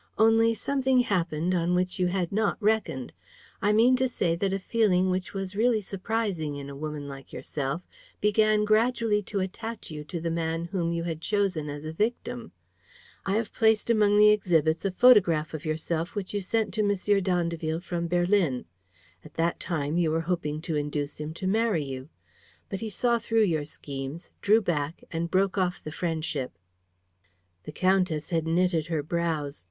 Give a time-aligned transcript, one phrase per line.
[0.17, 3.13] Only, something happened on which you had not reckoned.
[3.61, 7.31] I mean to say that a feeling which was really surprising in a woman like
[7.31, 7.83] yourself
[8.19, 12.51] began gradually to attach you to the man whom you had chosen as a victim.
[13.27, 17.21] I have placed among the exhibits a photograph of yourself which you sent to M.
[17.21, 18.65] d'Andeville from Berlin.
[19.23, 22.09] At that time, you were hoping to induce him to marry you;
[22.69, 26.57] but he saw through your schemes, drew back and broke off the friendship."
[27.65, 29.59] The countess had knitted her brows.